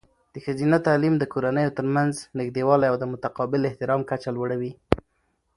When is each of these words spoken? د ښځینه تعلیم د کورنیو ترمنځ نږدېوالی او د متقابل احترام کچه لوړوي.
د 0.33 0.35
ښځینه 0.45 0.77
تعلیم 0.87 1.15
د 1.17 1.23
کورنیو 1.33 1.75
ترمنځ 1.77 2.13
نږدېوالی 2.39 2.87
او 2.91 2.95
د 2.99 3.03
متقابل 3.13 3.61
احترام 3.65 4.01
کچه 4.09 4.29
لوړوي. 4.37 4.71